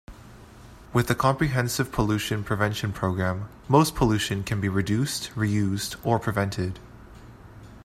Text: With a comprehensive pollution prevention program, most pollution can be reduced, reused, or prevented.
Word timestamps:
With 0.93 1.11
a 1.11 1.13
comprehensive 1.13 1.91
pollution 1.91 2.43
prevention 2.43 2.91
program, 2.91 3.49
most 3.67 3.93
pollution 3.93 4.41
can 4.43 4.59
be 4.59 4.67
reduced, 4.67 5.29
reused, 5.35 5.95
or 6.03 6.17
prevented. 6.17 6.79